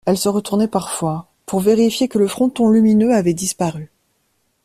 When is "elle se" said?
0.07-0.29